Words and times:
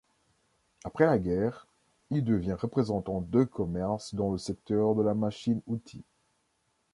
Après 0.83 1.05
la 1.05 1.19
guerre, 1.19 1.67
il 2.09 2.23
devient 2.23 2.57
représentant 2.59 3.21
de 3.21 3.43
commerce 3.43 4.15
dans 4.15 4.31
le 4.31 4.39
secteur 4.39 4.95
de 4.95 5.03
la 5.03 5.13
machine-outil. 5.13 6.01